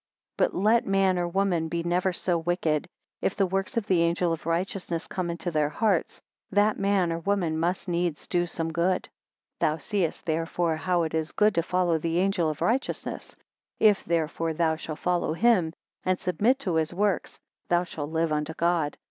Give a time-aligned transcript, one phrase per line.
[0.39, 2.87] 17 But let man or woman be never so wicked,
[3.21, 7.19] if the works of the angel of righteousness come into their hearts, that man or
[7.19, 9.01] woman must needs do some good.
[9.09, 9.09] 18
[9.59, 13.35] Thou seest therefore how it is good to follow the angel of righteousness.
[13.79, 15.71] If therefore thou shall follow him,
[16.03, 18.97] and submit to his works, thou shalt live unto God.